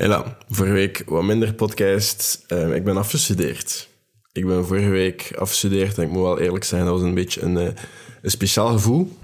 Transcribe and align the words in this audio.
Hela, 0.00 0.36
vorige 0.48 0.74
week 0.74 1.02
wat 1.06 1.22
minder 1.22 1.54
podcast. 1.54 2.44
Ehm, 2.46 2.72
ik 2.72 2.84
ben 2.84 2.96
afgestudeerd. 2.96 3.88
Ik 4.32 4.46
ben 4.46 4.66
vorige 4.66 4.88
week 4.88 5.32
afgestudeerd 5.38 5.98
en 5.98 6.02
ik 6.02 6.10
moet 6.10 6.22
wel 6.22 6.38
eerlijk 6.38 6.64
zijn, 6.64 6.84
dat 6.84 6.92
was 6.92 7.02
een 7.02 7.14
beetje 7.14 7.42
een, 7.42 7.56
eh, 7.56 7.74
een 8.22 8.30
speciaal 8.30 8.68
gevoel. 8.72 9.16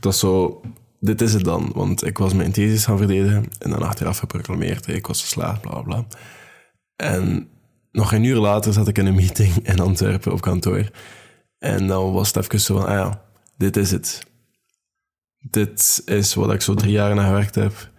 Was 0.00 0.18
zo, 0.18 0.60
dit 1.00 1.20
is 1.20 1.32
het 1.32 1.44
dan, 1.44 1.70
want 1.74 2.06
ik 2.06 2.18
was 2.18 2.32
mijn 2.32 2.52
thesis 2.52 2.84
gaan 2.84 2.98
verdedigen 2.98 3.48
en 3.58 3.70
dan 3.70 3.82
achteraf 3.82 4.18
geproclameerd, 4.18 4.86
ik 4.86 5.06
was 5.06 5.20
geslaagd, 5.20 5.60
bla 5.60 5.82
bla. 5.82 6.06
En 6.96 7.48
nog 7.92 8.12
een 8.12 8.24
uur 8.24 8.38
later 8.38 8.72
zat 8.72 8.88
ik 8.88 8.98
in 8.98 9.06
een 9.06 9.14
meeting 9.14 9.54
in 9.72 9.80
Antwerpen 9.80 10.32
op 10.32 10.40
kantoor. 10.40 10.90
En 11.58 11.86
dan 11.86 12.12
was 12.12 12.26
het 12.28 12.36
even 12.36 12.60
zo 12.60 12.76
van, 12.76 12.86
ah 12.86 12.94
ja, 12.94 13.24
dit 13.56 13.76
is 13.76 13.90
het. 13.90 14.22
Dit 15.38 16.02
is 16.04 16.34
wat 16.34 16.52
ik 16.52 16.60
zo 16.60 16.74
drie 16.74 16.92
jaar 16.92 17.14
naar 17.14 17.26
gewerkt 17.26 17.54
heb. 17.54 17.96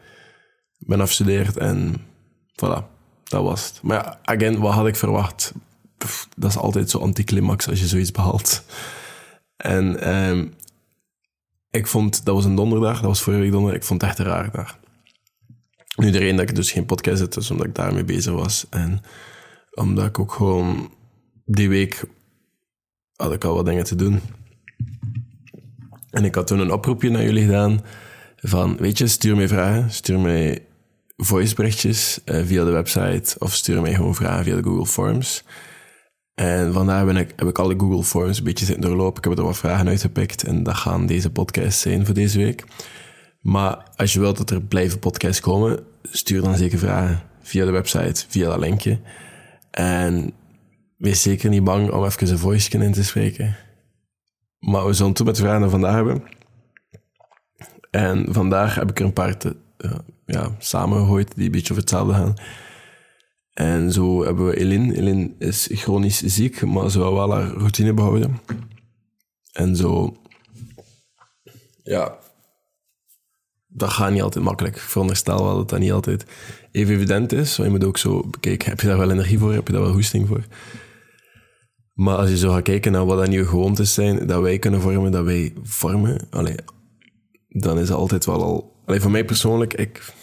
Ben 0.79 1.01
afgestudeerd 1.01 1.57
en 1.57 1.95
voilà, 2.51 2.83
dat 3.23 3.43
was 3.43 3.67
het. 3.67 3.79
Maar 3.81 3.97
ja, 3.97 4.19
again, 4.23 4.59
wat 4.59 4.73
had 4.73 4.87
ik 4.87 4.95
verwacht? 4.95 5.53
Dat 6.35 6.49
is 6.49 6.57
altijd 6.57 6.89
zo 6.89 6.99
anticlimax 6.99 7.67
als 7.67 7.79
je 7.79 7.87
zoiets 7.87 8.11
behaalt. 8.11 8.63
En 9.57 9.99
ehm, 10.01 10.47
ik 11.69 11.87
vond, 11.87 12.25
dat 12.25 12.35
was 12.35 12.45
een 12.45 12.55
donderdag, 12.55 12.95
dat 12.95 13.05
was 13.05 13.21
vorige 13.21 13.41
week 13.41 13.51
donderdag, 13.51 13.79
ik 13.79 13.87
vond 13.87 14.01
het 14.01 14.09
echt 14.09 14.19
een 14.19 14.25
raar 14.25 14.51
dag. 14.51 14.79
Nu, 15.95 16.11
de 16.11 16.33
dat 16.33 16.49
ik 16.49 16.55
dus 16.55 16.71
geen 16.71 16.85
podcast 16.85 17.17
zet, 17.17 17.51
omdat 17.51 17.65
ik 17.67 17.75
daarmee 17.75 18.03
bezig 18.03 18.33
was. 18.33 18.65
En 18.69 19.01
omdat 19.71 20.05
ik 20.05 20.19
ook 20.19 20.31
gewoon 20.31 20.93
die 21.45 21.69
week 21.69 22.03
had 23.15 23.33
ik 23.33 23.43
al 23.43 23.55
wat 23.55 23.65
dingen 23.65 23.83
te 23.83 23.95
doen. 23.95 24.21
En 26.09 26.25
ik 26.25 26.35
had 26.35 26.47
toen 26.47 26.59
een 26.59 26.71
oproepje 26.71 27.09
naar 27.09 27.23
jullie 27.23 27.45
gedaan 27.45 27.81
van, 28.35 28.77
weet 28.77 28.97
je, 28.97 29.07
stuur 29.07 29.35
mij 29.35 29.47
vragen, 29.47 29.91
stuur 29.91 30.19
mij 30.19 30.65
voiceberichtjes 31.21 32.19
uh, 32.25 32.45
via 32.45 32.63
de 32.63 32.71
website 32.71 33.35
of 33.39 33.53
stuur 33.53 33.81
mij 33.81 33.93
gewoon 33.93 34.15
vragen 34.15 34.43
via 34.43 34.55
de 34.55 34.63
Google 34.63 34.85
Forms. 34.85 35.43
En 36.33 36.73
vandaar 36.73 37.05
ben 37.05 37.17
ik, 37.17 37.33
heb 37.35 37.47
ik 37.47 37.59
alle 37.59 37.79
Google 37.79 38.03
Forms 38.03 38.37
een 38.37 38.43
beetje 38.43 38.65
zitten 38.65 38.89
doorlopen. 38.89 39.17
Ik 39.17 39.29
heb 39.29 39.37
er 39.37 39.43
wat 39.43 39.57
vragen 39.57 39.87
uitgepikt 39.87 40.43
en 40.43 40.63
dat 40.63 40.75
gaan 40.75 41.05
deze 41.05 41.29
podcasts 41.29 41.81
zijn 41.81 42.05
voor 42.05 42.13
deze 42.15 42.37
week. 42.37 42.63
Maar 43.41 43.91
als 43.95 44.13
je 44.13 44.19
wilt 44.19 44.37
dat 44.37 44.49
er 44.49 44.61
blijven 44.61 44.99
podcasts 44.99 45.39
komen, 45.39 45.79
stuur 46.03 46.41
dan 46.41 46.57
zeker 46.57 46.79
vragen 46.79 47.21
via 47.41 47.65
de 47.65 47.71
website, 47.71 48.25
via 48.27 48.49
dat 48.49 48.59
linkje. 48.59 48.99
En 49.71 50.33
wees 50.97 51.21
zeker 51.21 51.49
niet 51.49 51.63
bang 51.63 51.91
om 51.91 52.05
even 52.05 52.29
een 52.29 52.37
voice 52.37 52.77
in 52.77 52.91
te 52.91 53.03
spreken. 53.03 53.55
Maar 54.59 54.85
we 54.85 54.93
zullen 54.93 55.13
toen 55.13 55.25
met 55.25 55.35
de 55.35 55.41
vragen 55.41 55.69
vandaag 55.69 55.93
hebben. 55.93 56.23
En 57.91 58.33
vandaag 58.33 58.75
heb 58.75 58.89
ik 58.89 58.99
er 58.99 59.05
een 59.05 59.13
paar 59.13 59.37
te, 59.37 59.55
ja, 60.25 60.55
samengegooid 60.59 61.35
die 61.35 61.45
een 61.45 61.51
beetje 61.51 61.71
over 61.71 61.83
hetzelfde 61.83 62.13
gaan. 62.13 62.33
En 63.53 63.91
zo 63.91 64.23
hebben 64.23 64.45
we 64.45 64.57
Elin. 64.57 64.91
Elin 64.91 65.35
is 65.39 65.69
chronisch 65.71 66.21
ziek, 66.21 66.65
maar 66.65 66.91
ze 66.91 66.97
wil 66.97 67.13
wel 67.13 67.33
haar 67.33 67.47
routine 67.47 67.93
behouden. 67.93 68.41
En 69.51 69.75
zo... 69.75 70.17
Ja... 71.83 72.17
Dat 73.71 73.89
gaat 73.89 74.11
niet 74.11 74.21
altijd 74.21 74.43
makkelijk. 74.43 74.75
Ik 74.75 74.81
veronderstel 74.81 75.43
wel 75.43 75.55
dat 75.55 75.69
dat 75.69 75.79
niet 75.79 75.91
altijd 75.91 76.25
even 76.71 76.93
evident 76.93 77.31
is. 77.31 77.57
Want 77.57 77.69
je 77.69 77.77
moet 77.77 77.87
ook 77.87 77.97
zo 77.97 78.23
bekijken, 78.29 78.69
heb 78.69 78.79
je 78.79 78.87
daar 78.87 78.97
wel 78.97 79.11
energie 79.11 79.39
voor? 79.39 79.53
Heb 79.53 79.67
je 79.67 79.73
daar 79.73 79.81
wel 79.81 79.91
hoesting 79.91 80.27
voor? 80.27 80.43
Maar 81.93 82.15
als 82.15 82.29
je 82.29 82.37
zo 82.37 82.51
gaat 82.51 82.63
kijken 82.63 82.91
naar 82.91 83.05
wat 83.05 83.17
dat 83.17 83.27
nieuwe 83.27 83.47
gewoontes 83.47 83.93
zijn, 83.93 84.27
dat 84.27 84.41
wij 84.41 84.59
kunnen 84.59 84.81
vormen, 84.81 85.11
dat 85.11 85.25
wij 85.25 85.53
vormen, 85.63 86.27
dan 87.49 87.79
is 87.79 87.89
het 87.89 87.97
altijd 87.97 88.25
wel 88.25 88.43
al... 88.43 88.78
Allee, 88.89 89.01
voor 89.01 89.11
mij 89.11 89.25
persoonlijk, 89.25 89.73
ik, 89.73 90.13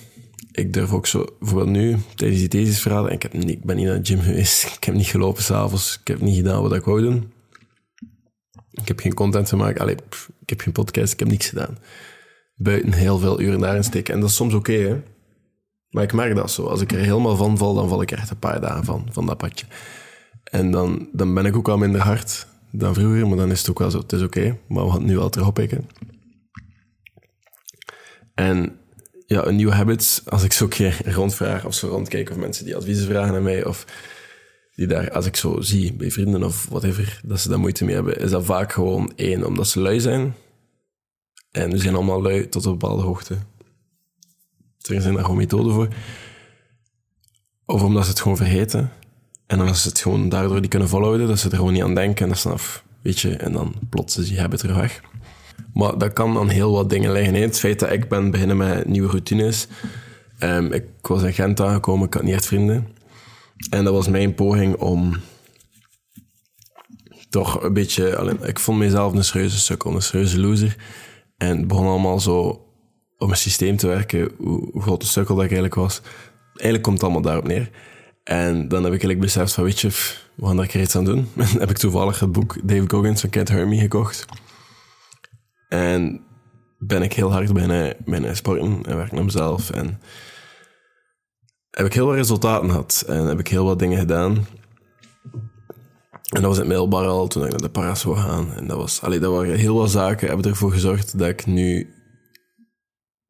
ik 0.53 0.72
durf 0.72 0.92
ook 0.92 1.06
zo... 1.06 1.25
Bijvoorbeeld 1.39 1.70
nu, 1.70 1.97
tijdens 2.14 2.41
die 2.41 2.48
thesisverhalen, 2.48 3.12
ik, 3.12 3.22
heb 3.22 3.33
niet, 3.33 3.48
ik 3.48 3.64
ben 3.64 3.77
niet 3.77 3.86
naar 3.86 4.03
de 4.03 4.05
gym 4.05 4.20
geweest, 4.20 4.64
ik 4.77 4.84
heb 4.84 4.95
niet 4.95 5.06
gelopen 5.06 5.42
s'avonds, 5.42 5.98
ik 6.00 6.06
heb 6.06 6.20
niet 6.20 6.36
gedaan 6.36 6.62
wat 6.62 6.75
ik 6.75 6.84
wou 6.84 7.00
doen. 7.00 7.33
Ik 8.70 8.89
heb 8.89 9.00
geen 9.00 9.15
content 9.15 9.49
gemaakt, 9.49 9.78
allee, 9.78 9.94
ik 10.41 10.49
heb 10.49 10.60
geen 10.60 10.72
podcast, 10.72 11.12
ik 11.12 11.19
heb 11.19 11.28
niks 11.28 11.49
gedaan. 11.49 11.78
Buiten 12.55 12.93
heel 12.93 13.19
veel 13.19 13.41
uren 13.41 13.60
daarin 13.60 13.84
steken. 13.84 14.15
En 14.15 14.21
dat 14.21 14.28
is 14.28 14.37
soms 14.37 14.55
oké. 14.55 15.03
Maar 15.91 16.03
ik 16.03 16.12
merk 16.12 16.37
dat 16.37 16.50
zo. 16.50 16.65
Als 16.65 16.81
ik 16.81 16.93
er 16.93 16.99
helemaal 16.99 17.37
van 17.37 17.59
val, 17.59 17.75
dan 17.75 17.88
val 17.88 18.03
ik 18.03 18.10
er 18.10 18.19
echt 18.19 18.31
een 18.31 18.38
paar 18.38 18.60
dagen 18.60 18.84
van, 18.84 19.09
van 19.10 19.26
dat 19.26 19.38
padje. 19.38 19.66
En 20.44 20.71
dan, 20.71 21.09
dan 21.12 21.34
ben 21.34 21.44
ik 21.44 21.56
ook 21.56 21.69
al 21.69 21.78
minder 21.78 22.00
hard 22.00 22.47
dan 22.71 22.94
vroeger, 22.94 23.28
maar 23.28 23.37
dan 23.37 23.50
is 23.50 23.59
het 23.59 23.71
ook 23.71 23.78
wel 23.78 23.91
zo, 23.91 23.99
het 23.99 24.12
is 24.12 24.22
oké, 24.22 24.59
maar 24.69 24.84
we 24.84 24.91
gaan 24.91 25.05
nu 25.05 25.16
wel 25.16 25.31
terug 25.31 25.47
oppikken. 25.47 25.88
En 28.37 28.79
ja, 29.27 29.47
een 29.47 29.57
nieuwe 29.57 29.73
habits, 29.73 30.23
als 30.25 30.43
ik 30.43 30.53
zo 30.53 30.69
keer 30.69 31.13
rondvraag 31.15 31.65
of 31.65 31.75
zo 31.75 31.89
rondkijk 31.89 32.31
of 32.31 32.37
mensen 32.37 32.65
die 32.65 32.77
adviezen 32.77 33.07
vragen 33.07 33.35
aan 33.35 33.43
mij 33.43 33.65
of 33.65 33.85
die 34.75 34.87
daar, 34.87 35.11
als 35.11 35.27
ik 35.27 35.37
zo 35.37 35.61
zie 35.61 35.93
bij 35.93 36.11
vrienden 36.11 36.43
of 36.43 36.67
whatever, 36.69 37.21
dat 37.25 37.41
ze 37.41 37.49
daar 37.49 37.59
moeite 37.59 37.85
mee 37.85 37.95
hebben, 37.95 38.21
is 38.21 38.31
dat 38.31 38.45
vaak 38.45 38.73
gewoon 38.73 39.13
één, 39.17 39.47
omdat 39.47 39.69
ze 39.69 39.81
lui 39.81 40.01
zijn. 40.01 40.35
En 41.51 41.71
we 41.71 41.79
zijn 41.79 41.95
allemaal 41.95 42.23
lui 42.23 42.49
tot 42.49 42.65
een 42.65 42.71
bepaalde 42.71 43.03
hoogte. 43.03 43.35
Er 43.35 45.01
zijn 45.01 45.15
daar 45.15 45.23
gewoon 45.23 45.37
methoden 45.37 45.73
voor. 45.73 45.89
Of 47.65 47.83
omdat 47.83 48.05
ze 48.05 48.11
het 48.11 48.21
gewoon 48.21 48.37
vergeten. 48.37 48.93
En 49.47 49.59
dan 49.59 49.69
is 49.69 49.85
het 49.85 50.01
gewoon 50.01 50.29
daardoor 50.29 50.61
die 50.61 50.71
kunnen 50.71 50.89
volhouden, 50.89 51.27
dat 51.27 51.39
ze 51.39 51.51
er 51.51 51.57
gewoon 51.57 51.73
niet 51.73 51.83
aan 51.83 51.95
denken 51.95 52.29
en 52.29 52.37
ze 52.37 52.49
af, 52.49 52.85
weet 53.03 53.21
je, 53.21 53.37
en 53.37 53.53
dan 53.53 53.75
plots 53.91 54.17
is 54.17 54.29
die 54.29 54.41
habit 54.41 54.63
er 54.63 54.77
weg. 54.77 55.01
Maar 55.75 55.99
dat 55.99 56.12
kan 56.12 56.39
aan 56.39 56.49
heel 56.49 56.72
wat 56.72 56.91
dingen 56.91 57.12
liggen. 57.12 57.34
Het 57.34 57.59
feit 57.59 57.78
dat 57.78 57.93
ik 57.93 58.09
ben 58.09 58.31
beginnen 58.31 58.56
met 58.56 58.87
nieuwe 58.87 59.09
routines. 59.09 59.69
Um, 60.41 60.72
ik 60.72 60.84
was 61.00 61.22
in 61.22 61.33
Gent 61.33 61.61
aangekomen, 61.61 62.06
ik 62.06 62.15
had 62.15 62.22
niet 62.22 62.34
echt 62.34 62.47
vrienden. 62.47 62.89
En 63.71 63.84
dat 63.84 63.93
was 63.93 64.09
mijn 64.09 64.34
poging 64.34 64.77
om 64.77 65.17
toch 67.31 67.62
een 67.62 67.72
beetje... 67.72 68.17
Alleen, 68.17 68.39
ik 68.43 68.59
vond 68.59 68.78
mezelf 68.78 69.12
een 69.12 69.25
serieuze 69.25 69.59
sukkel, 69.59 69.94
een 69.94 70.03
serieuze 70.03 70.41
loser. 70.41 70.77
En 71.37 71.56
het 71.56 71.69
begon 71.69 71.87
allemaal 71.87 72.21
zo 72.21 72.67
op 73.19 73.31
een 73.31 73.37
systeem 73.37 73.77
te 73.77 73.87
werken, 73.87 74.31
hoe, 74.38 74.83
groot 74.83 75.00
de 75.00 75.06
sukkel 75.06 75.34
dat 75.34 75.44
ik 75.44 75.50
eigenlijk 75.50 75.81
was. 75.81 76.00
Eigenlijk 76.47 76.83
komt 76.83 76.94
het 76.94 77.05
allemaal 77.05 77.23
daarop 77.23 77.47
neer. 77.47 77.71
En 78.25 78.69
dan 78.69 78.84
heb 78.84 78.93
ik 78.93 79.00
eigenlijk 79.00 79.21
beseft 79.21 79.53
van, 79.53 79.65
weet 79.65 79.81
je, 79.81 79.88
we 80.34 80.47
gaan 80.47 80.56
daar 80.56 80.77
iets 80.77 80.97
aan 80.97 81.05
doen. 81.05 81.28
En 81.37 81.47
dan 81.50 81.61
heb 81.61 81.71
ik 81.71 81.78
toevallig 81.78 82.21
het 82.21 82.33
boek 82.33 82.56
David 82.62 82.91
Goggins 82.93 83.21
van 83.21 83.31
Cat 83.31 83.49
Hermie 83.49 83.81
gekocht. 83.81 84.25
En 85.69 86.21
ben 86.78 87.03
ik 87.03 87.12
heel 87.12 87.32
hard 87.32 87.53
bijna, 87.53 87.93
bijna 88.04 88.34
sporten 88.34 88.82
en 88.82 88.97
werken 88.97 89.19
aan 89.19 89.25
mezelf. 89.25 89.71
En 89.71 90.00
heb 91.71 91.87
ik 91.87 91.93
heel 91.93 92.06
wat 92.06 92.15
resultaten 92.15 92.71
gehad. 92.71 93.04
En 93.06 93.27
heb 93.27 93.38
ik 93.38 93.49
heel 93.49 93.65
wat 93.65 93.78
dingen 93.78 93.99
gedaan. 93.99 94.47
En 96.26 96.43
dat 96.43 96.44
was 96.44 96.55
in 96.55 96.60
het 96.60 96.69
middelbaar 96.69 97.06
al, 97.06 97.26
toen 97.26 97.44
ik 97.44 97.50
naar 97.50 97.60
de 97.60 97.69
paras 97.69 98.00
zou 98.00 98.16
gaan. 98.16 98.53
En 98.53 98.66
dat, 98.66 98.76
was, 98.76 99.03
allee, 99.03 99.19
dat 99.19 99.32
waren 99.32 99.56
heel 99.56 99.76
wat 99.76 99.91
zaken, 99.91 100.28
hebben 100.28 100.50
ervoor 100.50 100.72
gezorgd 100.72 101.19
dat 101.19 101.28
ik 101.28 101.47
nu 101.47 101.94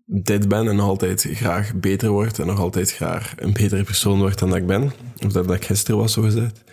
dit 0.04 0.48
ben 0.48 0.68
en 0.68 0.76
nog 0.76 0.86
altijd 0.86 1.28
graag 1.30 1.74
beter 1.74 2.08
word 2.08 2.38
en 2.38 2.46
nog 2.46 2.58
altijd 2.58 2.92
graag 2.92 3.32
een 3.36 3.52
betere 3.52 3.84
persoon 3.84 4.18
word 4.18 4.38
dan 4.38 4.48
dat 4.48 4.58
ik 4.58 4.66
ben. 4.66 4.92
Of 5.24 5.32
dat, 5.32 5.46
dat 5.46 5.56
ik 5.56 5.64
gisteren 5.64 6.00
was, 6.00 6.12
zo 6.12 6.22
gezegd. 6.22 6.64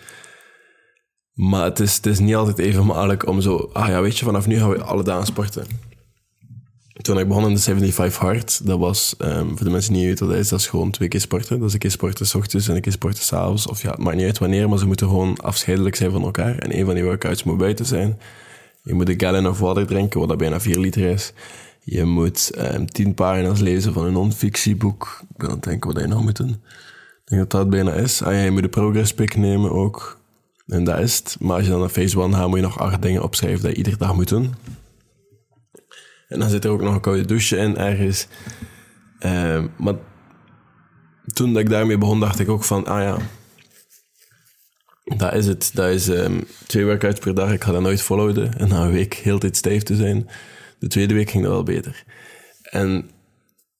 Maar 1.34 1.64
het 1.64 1.80
is, 1.80 1.96
het 1.96 2.06
is 2.06 2.18
niet 2.18 2.34
altijd 2.34 2.58
even 2.58 2.86
makkelijk 2.86 3.26
om 3.26 3.40
zo... 3.40 3.70
Ah 3.72 3.88
ja, 3.88 4.00
weet 4.00 4.18
je, 4.18 4.24
vanaf 4.24 4.46
nu 4.46 4.58
gaan 4.58 4.70
we 4.70 4.82
alle 4.82 5.02
dagen 5.02 5.26
sporten. 5.26 5.66
Toen 7.02 7.18
ik 7.18 7.28
begon 7.28 7.46
in 7.46 7.54
de 7.54 7.60
75 7.60 8.20
Hard, 8.20 8.66
dat 8.66 8.78
was, 8.78 9.14
um, 9.18 9.56
voor 9.56 9.66
de 9.66 9.70
mensen 9.70 9.92
die 9.92 10.00
niet 10.00 10.10
weten 10.10 10.26
wat 10.26 10.34
dat 10.34 10.44
is, 10.44 10.50
dat 10.50 10.60
is 10.60 10.66
gewoon 10.66 10.90
twee 10.90 11.08
keer 11.08 11.20
sporten. 11.20 11.58
Dat 11.58 11.68
is 11.68 11.72
een 11.72 11.78
keer 11.78 11.90
sporten 11.90 12.26
s 12.26 12.34
ochtends 12.34 12.68
en 12.68 12.74
een 12.74 12.80
keer 12.80 12.92
sporten 12.92 13.22
s'avonds. 13.22 13.66
Of 13.66 13.82
ja, 13.82 13.90
het 13.90 13.98
maakt 13.98 14.16
niet 14.16 14.26
uit 14.26 14.38
wanneer, 14.38 14.68
maar 14.68 14.78
ze 14.78 14.86
moeten 14.86 15.08
gewoon 15.08 15.36
afscheidelijk 15.36 15.96
zijn 15.96 16.10
van 16.10 16.22
elkaar. 16.22 16.58
En 16.58 16.78
een 16.78 16.84
van 16.84 16.94
die 16.94 17.04
workouts 17.04 17.42
moet 17.42 17.58
buiten 17.58 17.86
zijn. 17.86 18.18
Je 18.82 18.94
moet 18.94 19.08
een 19.08 19.20
gallon 19.20 19.48
of 19.48 19.58
water 19.58 19.86
drinken, 19.86 20.20
wat 20.20 20.28
dat 20.28 20.38
bijna 20.38 20.60
4 20.60 20.78
liter 20.78 21.10
is. 21.10 21.32
Je 21.80 22.04
moet 22.04 22.50
um, 22.58 22.86
tien 22.86 23.14
pagina's 23.14 23.60
lezen 23.60 23.92
van 23.92 24.04
een 24.04 24.12
non-fictieboek. 24.12 25.22
Ik 25.30 25.36
ben 25.36 25.48
aan 25.48 25.54
het 25.54 25.64
denken 25.64 25.92
wat 25.92 26.02
je 26.02 26.08
nog 26.08 26.22
moet 26.22 26.36
doen. 26.36 26.50
Ik 26.50 27.30
denk 27.30 27.40
dat 27.40 27.50
dat 27.50 27.70
bijna 27.70 27.92
is. 27.92 28.22
Ah 28.22 28.32
ja, 28.32 28.40
je 28.40 28.50
moet 28.50 28.62
de 28.62 28.68
progress 28.68 29.14
pick 29.14 29.36
nemen 29.36 29.70
ook. 29.70 30.22
En 30.66 30.84
dat 30.84 30.98
is 30.98 31.16
het. 31.16 31.36
Maar 31.40 31.56
als 31.56 31.64
je 31.64 31.70
dan 31.70 31.80
naar 31.80 31.88
phase 31.88 32.20
1 32.20 32.34
gaat, 32.34 32.48
moet 32.48 32.56
je 32.56 32.64
nog 32.64 32.78
acht 32.78 33.02
dingen 33.02 33.22
opschrijven 33.22 33.62
dat 33.62 33.70
je 33.70 33.76
iedere 33.76 33.96
dag 33.96 34.14
moet 34.14 34.28
doen. 34.28 34.54
En 36.28 36.38
dan 36.38 36.50
zit 36.50 36.64
er 36.64 36.70
ook 36.70 36.82
nog 36.82 36.94
een 36.94 37.00
koude 37.00 37.24
douche 37.24 37.56
in 37.56 37.76
ergens. 37.76 38.26
Uh, 39.20 39.64
maar 39.76 39.94
toen 41.32 41.52
dat 41.52 41.62
ik 41.62 41.68
daarmee 41.68 41.98
begon, 41.98 42.20
dacht 42.20 42.38
ik 42.38 42.48
ook 42.48 42.64
van, 42.64 42.86
ah 42.86 43.02
ja, 43.02 43.18
dat 45.04 45.34
is 45.34 45.46
het. 45.46 45.70
Dat 45.74 45.90
is 45.90 46.08
um, 46.08 46.44
twee 46.66 46.84
workouts 46.84 47.20
per 47.20 47.34
dag. 47.34 47.52
Ik 47.52 47.64
ga 47.64 47.72
dat 47.72 47.82
nooit 47.82 48.02
volhouden. 48.02 48.58
En 48.58 48.68
na 48.68 48.84
een 48.84 48.92
week 48.92 49.14
heel 49.14 49.38
tijd 49.38 49.56
stijf 49.56 49.82
te 49.82 49.96
zijn. 49.96 50.28
De 50.78 50.86
tweede 50.86 51.14
week 51.14 51.30
ging 51.30 51.44
dat 51.44 51.52
wel 51.52 51.62
beter. 51.62 52.04
En 52.62 53.10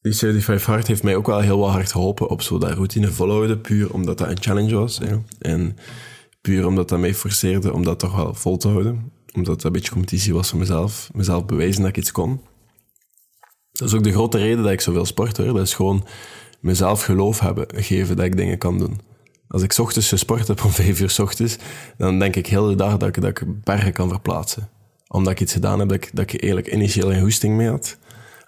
die 0.00 0.14
75 0.14 0.66
Hard 0.66 0.86
heeft 0.86 1.02
mij 1.02 1.16
ook 1.16 1.26
wel 1.26 1.40
heel 1.40 1.58
wat 1.58 1.70
hard 1.70 1.92
geholpen 1.92 2.28
op 2.28 2.42
zo 2.42 2.58
dat 2.58 2.72
routine 2.72 3.10
volhouden, 3.10 3.60
puur 3.60 3.92
omdat 3.92 4.18
dat 4.18 4.28
een 4.28 4.42
challenge 4.42 4.74
was. 4.74 5.00
En 5.38 5.76
puur 6.44 6.66
omdat 6.66 6.88
dat 6.88 6.98
mij 6.98 7.14
forceerde 7.14 7.72
om 7.72 7.84
dat 7.84 7.98
toch 7.98 8.16
wel 8.16 8.34
vol 8.34 8.56
te 8.56 8.68
houden. 8.68 9.12
Omdat 9.32 9.54
dat 9.54 9.64
een 9.64 9.72
beetje 9.72 9.92
competitie 9.92 10.34
was 10.34 10.50
voor 10.50 10.58
mezelf. 10.58 11.10
Mezelf 11.12 11.44
bewijzen 11.44 11.80
dat 11.80 11.90
ik 11.90 11.96
iets 11.96 12.12
kon. 12.12 12.40
Dat 13.72 13.88
is 13.88 13.94
ook 13.94 14.04
de 14.04 14.12
grote 14.12 14.38
reden 14.38 14.62
dat 14.62 14.72
ik 14.72 14.80
zoveel 14.80 15.04
sport 15.04 15.36
hoor. 15.36 15.46
Dat 15.46 15.66
is 15.66 15.74
gewoon 15.74 16.06
mezelf 16.60 17.02
geloof 17.04 17.40
hebben, 17.40 17.66
geven 17.74 18.16
dat 18.16 18.24
ik 18.24 18.36
dingen 18.36 18.58
kan 18.58 18.78
doen. 18.78 19.00
Als 19.48 19.62
ik 19.62 19.78
ochtends 19.78 20.08
gesport 20.08 20.48
heb 20.48 20.64
om 20.64 20.70
vijf 20.82 21.00
uur 21.00 21.16
ochtends, 21.20 21.56
dan 21.96 22.18
denk 22.18 22.36
ik 22.36 22.46
heel 22.46 22.68
de 22.68 22.74
dag 22.74 22.96
dat 22.96 23.16
ik, 23.16 23.22
dat 23.22 23.42
bergen 23.64 23.92
kan 23.92 24.08
verplaatsen. 24.08 24.68
Omdat 25.08 25.32
ik 25.32 25.40
iets 25.40 25.52
gedaan 25.52 25.78
heb 25.78 25.88
dat 25.88 25.96
ik, 25.96 26.10
dat 26.12 26.32
ik 26.32 26.40
eigenlijk 26.42 26.72
initieel 26.72 27.12
een 27.12 27.20
hoesting 27.20 27.56
mee 27.56 27.68
had. 27.68 27.98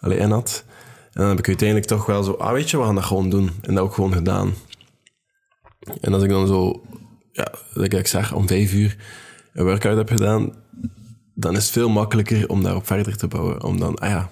Alleen 0.00 0.18
in 0.18 0.30
had. 0.30 0.64
En 1.12 1.20
dan 1.20 1.28
heb 1.28 1.38
ik 1.38 1.48
uiteindelijk 1.48 1.88
toch 1.88 2.06
wel 2.06 2.22
zo, 2.22 2.32
ah 2.32 2.52
weet 2.52 2.70
je, 2.70 2.78
we 2.78 2.84
gaan 2.84 2.94
dat 2.94 3.04
gewoon 3.04 3.30
doen. 3.30 3.50
En 3.62 3.74
dat 3.74 3.84
ook 3.84 3.94
gewoon 3.94 4.12
gedaan. 4.12 4.54
En 6.00 6.14
als 6.14 6.22
ik 6.22 6.28
dan 6.28 6.46
zo, 6.46 6.82
ja, 7.36 7.98
ik 7.98 8.06
zeg, 8.06 8.32
om 8.32 8.48
vijf 8.48 8.72
uur 8.72 8.96
een 9.52 9.64
workout 9.64 9.96
heb 9.96 10.08
gedaan, 10.08 10.52
dan 11.34 11.56
is 11.56 11.62
het 11.62 11.72
veel 11.72 11.88
makkelijker 11.88 12.48
om 12.48 12.62
daarop 12.62 12.86
verder 12.86 13.16
te 13.16 13.28
bouwen. 13.28 13.62
Om 13.62 13.78
dan, 13.78 13.94
ah 13.98 14.08
ja, 14.08 14.30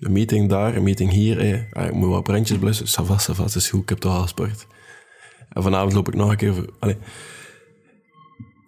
een 0.00 0.12
meeting 0.12 0.48
daar, 0.48 0.76
een 0.76 0.82
meeting 0.82 1.10
hier, 1.10 1.38
eh, 1.38 1.60
ah, 1.72 1.86
ik 1.86 1.94
moet 1.94 2.08
wat 2.08 2.22
brandjes 2.22 2.58
blussen, 2.58 2.88
savas, 2.88 3.24
savas, 3.24 3.56
is 3.56 3.70
goed, 3.70 3.82
ik 3.82 3.88
heb 3.88 3.98
toch 3.98 4.14
al 4.14 4.22
gesport. 4.22 4.66
En 5.48 5.62
vanavond 5.62 5.92
loop 5.92 6.08
ik 6.08 6.14
nog 6.14 6.30
een 6.30 6.36
keer... 6.36 6.64
Allee. 6.78 6.96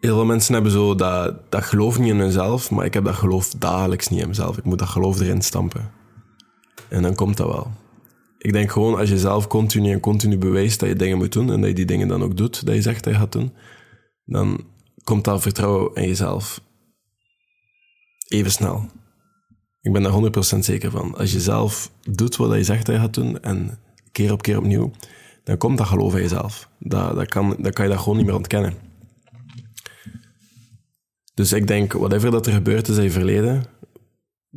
Heel 0.01 0.15
veel 0.15 0.25
mensen 0.25 0.55
hebben 0.55 0.73
zo 0.73 0.95
dat, 0.95 1.51
dat 1.51 1.65
geloof 1.65 1.99
niet 1.99 2.09
in 2.09 2.19
hunzelf, 2.19 2.71
maar 2.71 2.85
ik 2.85 2.95
heb 2.95 3.05
dat 3.05 3.15
geloof 3.15 3.49
dagelijks 3.49 4.09
niet 4.09 4.21
in 4.21 4.29
mezelf. 4.29 4.59
Ik 4.59 4.65
moet 4.65 4.79
dat 4.79 4.89
geloof 4.89 5.21
erin 5.21 5.43
stampen. 5.43 5.91
En 6.89 7.03
dan 7.03 7.15
komt 7.15 7.37
dat 7.37 7.47
wel. 7.47 7.71
Ik 8.47 8.53
denk 8.53 8.73
gewoon, 8.73 8.99
als 8.99 9.09
je 9.09 9.19
zelf 9.19 9.47
continu 9.47 9.93
en 9.93 10.01
continu 10.01 10.39
bewijst 10.39 10.81
dat 10.81 10.89
je 10.89 10.95
dingen 10.95 11.17
moet 11.17 11.33
doen 11.33 11.53
en 11.53 11.61
dat 11.61 11.69
je 11.69 11.75
die 11.75 11.85
dingen 11.85 12.09
dan 12.09 12.23
ook 12.23 12.37
doet, 12.37 12.67
dat 12.67 12.75
je 12.75 12.83
zegt 12.83 13.05
dat 13.05 13.13
je 13.13 13.19
gaat 13.19 13.33
doen, 13.33 13.53
dan 14.25 14.65
komt 15.05 15.25
dat 15.25 15.43
vertrouwen 15.43 15.95
in 15.95 16.09
jezelf 16.09 16.61
even 18.29 18.51
snel. 18.51 18.91
Ik 19.81 19.93
ben 19.93 20.03
daar 20.03 20.57
100% 20.57 20.59
zeker 20.59 20.91
van. 20.91 21.17
Als 21.17 21.33
je 21.33 21.41
zelf 21.41 21.91
doet 22.11 22.37
wat 22.37 22.57
je 22.57 22.65
zegt 22.65 22.87
dat 22.87 22.95
je 22.95 23.01
gaat 23.01 23.15
doen 23.15 23.43
en 23.43 23.79
keer 24.13 24.33
op 24.33 24.43
keer 24.43 24.59
opnieuw, 24.59 24.91
dan 25.45 25.59
komt 25.59 25.79
dat 25.79 25.87
geloof 25.87 26.15
in 26.15 26.23
jezelf. 26.23 26.69
Dat, 26.79 27.15
dat 27.15 27.29
kan, 27.29 27.57
kan 27.73 27.85
je 27.85 27.91
dat 27.91 28.01
gewoon 28.01 28.17
niet 28.17 28.27
meer 28.27 28.37
ontkennen. 28.37 28.75
Dus 31.35 31.53
ik 31.53 31.67
denk, 31.67 31.93
whatever 31.93 32.31
dat 32.31 32.47
er 32.47 32.53
gebeurd 32.53 32.89
is 32.89 32.97
in 32.97 33.03
je 33.03 33.11
verleden, 33.11 33.65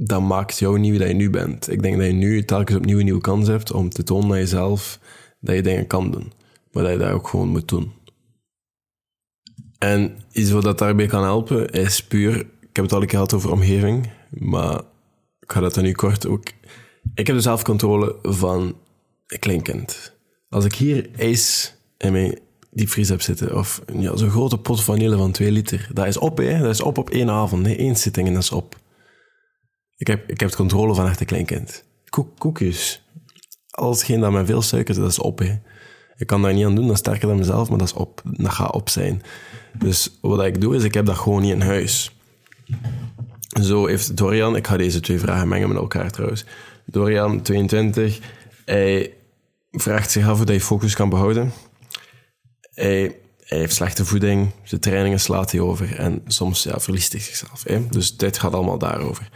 dat 0.02 0.22
maakt 0.22 0.60
jou 0.60 0.80
niet 0.80 0.90
wie 0.90 1.00
dat 1.00 1.08
je 1.08 1.14
nu 1.14 1.30
bent. 1.30 1.72
Ik 1.72 1.82
denk 1.82 1.98
dat 1.98 2.06
je 2.06 2.12
nu 2.12 2.44
telkens 2.46 2.78
opnieuw 2.78 2.98
een 2.98 3.04
nieuwe 3.04 3.22
kans 3.22 3.48
hebt 3.48 3.72
om 3.72 3.90
te 3.90 4.04
tonen 4.04 4.32
aan 4.32 4.38
jezelf 4.38 5.00
dat 5.40 5.56
je 5.56 5.62
dingen 5.62 5.88
kan 5.88 6.12
doen. 6.12 6.32
Maar 6.72 6.84
dat 6.84 6.92
je 6.92 6.98
dat 6.98 7.12
ook 7.12 7.28
gewoon 7.28 7.48
moet 7.48 7.68
doen. 7.68 7.92
En 9.78 10.18
iets 10.32 10.52
wat 10.52 10.78
daarbij 10.78 11.06
kan 11.06 11.24
helpen, 11.24 11.70
is 11.70 12.04
puur... 12.04 12.38
Ik 12.40 12.76
heb 12.76 12.86
het 12.86 12.94
al 12.94 13.02
een 13.02 13.08
keer 13.08 13.18
gehad 13.18 13.34
over 13.34 13.52
omgeving, 13.52 14.10
maar 14.30 14.82
ik 15.40 15.52
ga 15.52 15.60
dat 15.60 15.74
dan 15.74 15.84
nu 15.84 15.92
kort 15.92 16.28
ook... 16.28 16.44
Ik 17.14 17.28
heb 17.28 17.36
de 17.36 17.42
zelfcontrole 17.42 18.16
van 18.22 18.76
een 19.28 19.40
klein. 19.40 19.86
Als 20.50 20.66
ik 20.66 20.76
hier 20.76 21.10
ijs 21.18 21.76
in 21.98 22.12
mijn 22.12 22.40
diepvries 22.72 23.10
heb 23.10 23.22
zitten, 23.22 23.58
of 23.58 23.82
ja, 23.94 24.16
zo'n 24.16 24.30
grote 24.30 24.58
pot 24.58 24.84
vanille 24.84 25.18
van 25.18 25.32
2 25.32 25.52
liter, 25.52 25.90
dat 25.94 26.08
is 26.08 26.18
op, 26.18 26.38
hè. 26.38 26.60
Dat 26.60 26.70
is 26.70 26.82
op 26.82 26.98
op 26.98 27.10
één 27.10 27.30
avond, 27.30 27.66
hè. 27.66 27.74
één 27.74 27.96
zitting 27.96 28.28
en 28.28 28.34
dat 28.34 28.44
is 28.44 28.52
op. 28.52 28.78
Ik 30.00 30.08
heb, 30.08 30.30
ik 30.30 30.40
heb 30.40 30.50
het 30.50 30.58
controle 30.58 30.96
van 30.96 31.08
echt 31.08 31.20
een 31.20 31.26
kleinkind. 31.26 31.84
Koek, 32.10 32.38
koekjes. 32.38 33.02
Alles 33.70 34.04
geen 34.04 34.20
dat 34.20 34.32
met 34.32 34.46
veel 34.46 34.62
suiker 34.62 34.96
dat 34.96 35.10
is 35.10 35.20
op. 35.20 35.42
Ik 36.16 36.28
kan 36.28 36.42
daar 36.42 36.54
niet 36.54 36.66
aan 36.66 36.76
doen, 36.76 36.86
dat 36.86 36.94
is 36.94 37.00
sterker 37.00 37.28
dan 37.28 37.38
mezelf, 37.38 37.70
maar 37.70 37.78
dat 37.78 37.88
is 37.88 37.94
op. 37.94 38.22
Dat 38.24 38.52
gaat 38.52 38.74
op 38.74 38.90
zijn. 38.90 39.22
Dus 39.78 40.18
wat 40.22 40.46
ik 40.46 40.62
doe, 40.62 40.76
is 40.76 40.84
ik 40.84 40.94
heb 40.94 41.06
dat 41.06 41.18
gewoon 41.18 41.42
niet 41.42 41.52
in 41.52 41.62
huis. 41.62 42.12
Zo 43.62 43.86
heeft 43.86 44.18
Dorian, 44.18 44.56
ik 44.56 44.68
ga 44.68 44.78
deze 44.78 45.00
twee 45.00 45.20
vragen 45.20 45.48
mengen 45.48 45.68
met 45.68 45.78
elkaar 45.78 46.12
trouwens. 46.12 46.46
Dorian, 46.86 47.42
22, 47.42 48.20
hij 48.66 49.14
vraagt 49.72 50.12
zich 50.12 50.28
af 50.28 50.38
hoe 50.38 50.46
hij 50.46 50.60
focus 50.60 50.96
kan 50.96 51.10
behouden. 51.10 51.52
Hij, 52.74 53.16
hij 53.44 53.58
heeft 53.58 53.76
slechte 53.76 54.06
voeding, 54.06 54.52
zijn 54.64 54.82
trainingen 54.82 55.20
slaat 55.20 55.52
hij 55.52 55.60
over 55.60 55.96
en 55.96 56.22
soms 56.28 56.64
ja, 56.64 56.80
verliest 56.80 57.12
hij 57.12 57.22
zichzelf. 57.22 57.64
Hè? 57.64 57.88
Dus 57.88 58.18
dit 58.18 58.38
gaat 58.38 58.54
allemaal 58.54 58.78
daarover. 58.78 59.30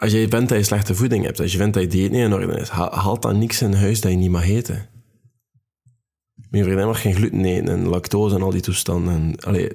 Als 0.00 0.12
je 0.12 0.28
vindt 0.28 0.48
dat 0.48 0.58
je 0.58 0.64
slechte 0.64 0.94
voeding 0.94 1.24
hebt, 1.24 1.40
als 1.40 1.52
je 1.52 1.58
vindt 1.58 1.74
dat 1.74 1.82
je 1.82 1.88
dieet 1.88 2.10
niet 2.10 2.20
in 2.20 2.32
orde 2.32 2.60
is, 2.60 2.68
haalt 2.68 3.22
dan 3.22 3.38
niks 3.38 3.62
in 3.62 3.72
huis 3.72 4.00
dat 4.00 4.10
je 4.10 4.16
niet 4.16 4.30
mag 4.30 4.48
eten. 4.48 4.88
Mijn 6.50 6.64
vriendin 6.64 6.86
mag 6.86 7.00
geen 7.00 7.14
gluten 7.14 7.44
eten 7.44 7.68
en 7.68 7.88
lactose 7.88 8.34
en 8.34 8.42
al 8.42 8.50
die 8.50 8.60
toestanden. 8.60 9.40
Allee, 9.40 9.70